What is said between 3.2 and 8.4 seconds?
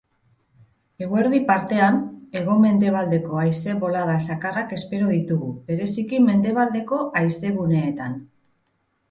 haize-bolada zakarrak espero ditugu, bereziki mendebaldeko haizeguneetan.